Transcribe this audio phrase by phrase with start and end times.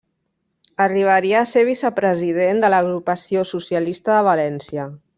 [0.85, 4.93] Arribaria a ser vicepresident de l'Agrupació socialista de València.